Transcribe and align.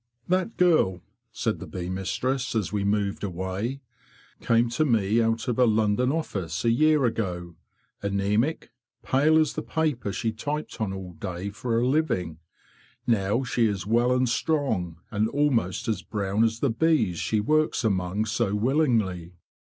"That 0.27 0.57
girl,'' 0.57 1.03
said 1.31 1.59
the 1.59 1.67
bee 1.67 1.87
mistress, 1.87 2.55
as 2.55 2.73
we 2.73 2.83
moved 2.83 3.23
away,'' 3.23 3.81
came 4.41 4.67
to 4.69 4.83
me 4.83 5.21
out 5.21 5.47
of 5.47 5.59
a 5.59 5.65
London 5.67 6.11
office 6.11 6.65
a 6.65 6.71
year 6.71 6.97
CHLOE 6.97 6.97
AMONG 6.97 7.03
THE 7.03 7.11
BEES 7.11 7.11
4t 7.37 7.39
ago, 7.49 7.55
anemic, 8.01 8.71
pale 9.03 9.37
as 9.37 9.53
the 9.53 9.61
paper 9.61 10.11
she 10.11 10.31
typed 10.31 10.81
on 10.81 10.91
all 10.91 11.13
day 11.13 11.51
for 11.51 11.79
a 11.79 11.85
living. 11.87 12.39
Now 13.05 13.43
she 13.43 13.67
is 13.67 13.85
well 13.85 14.11
and 14.11 14.27
strong, 14.27 14.97
and 15.11 15.29
almost 15.29 15.87
as 15.87 16.01
brown 16.01 16.43
as 16.43 16.61
the 16.61 16.71
bees 16.71 17.19
she 17.19 17.39
works 17.39 17.83
among 17.83 18.25
so 18.25 18.55
willingly. 18.55 19.33